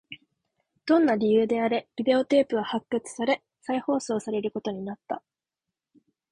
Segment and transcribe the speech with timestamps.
[0.87, 5.21] どんな理由であれ、ビデオテープは発掘され、再放送されることになった